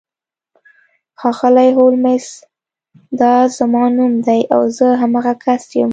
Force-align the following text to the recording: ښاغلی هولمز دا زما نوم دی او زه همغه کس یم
ښاغلی 1.19 1.69
هولمز 1.77 2.25
دا 3.21 3.33
زما 3.57 3.83
نوم 3.97 4.13
دی 4.27 4.41
او 4.55 4.61
زه 4.77 4.87
همغه 5.01 5.33
کس 5.45 5.63
یم 5.79 5.89